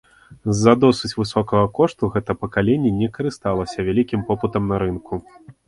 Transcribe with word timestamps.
З-за 0.53 0.71
досыць 0.83 1.11
высокага 1.19 1.65
кошту 1.81 2.09
гэта 2.17 2.37
пакаленне 2.47 2.95
не 3.03 3.11
карысталася 3.21 3.87
вялікім 3.91 4.27
попытам 4.33 4.63
на 4.77 4.83
рынку. 4.89 5.13